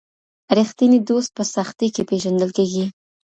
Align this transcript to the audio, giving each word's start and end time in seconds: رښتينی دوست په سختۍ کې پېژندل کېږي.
رښتينی 0.57 0.99
دوست 1.09 1.29
په 1.37 1.43
سختۍ 1.55 1.87
کې 1.95 2.03
پېژندل 2.09 2.49
کېږي. 2.57 2.85